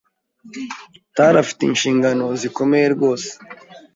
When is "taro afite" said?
1.15-1.61